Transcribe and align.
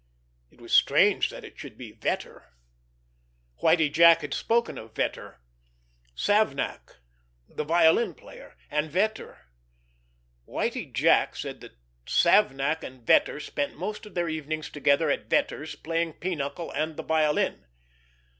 It 0.49 0.59
was 0.59 0.73
strange 0.73 1.29
that 1.29 1.43
it 1.45 1.59
should 1.59 1.77
be 1.77 1.93
Vetter... 1.93 2.53
Whitie 3.61 3.91
Jack 3.91 4.21
had 4.21 4.33
spoken 4.33 4.75
of 4.79 4.95
Vetter... 4.95 5.37
Savnak, 6.15 6.95
the 7.47 7.63
violin 7.63 8.15
player, 8.15 8.57
and 8.71 8.89
Vetter... 8.89 9.41
Whitie 10.47 10.87
Jack 10.91 11.35
said 11.35 11.61
that 11.61 11.77
Savnak 12.07 12.81
and 12.83 13.05
Vetter 13.05 13.39
spent 13.39 13.77
most 13.77 14.07
of 14.07 14.15
their 14.15 14.27
evenings 14.27 14.71
together 14.71 15.11
at 15.11 15.29
Vetter's 15.29 15.75
playing 15.75 16.13
pinochle 16.13 16.71
and 16.71 16.97
the 16.97 17.03
violin.... 17.03 17.67